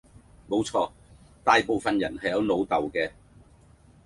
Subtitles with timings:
[0.49, 0.91] 冇錯，
[1.43, 3.11] 大部份人係有老豆嘅